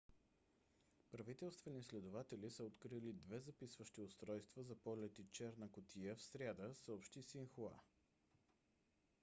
[1.11, 7.73] правителствени следователи са открили две записващи устройства за полети черна кутия в сряда съобщи синхуа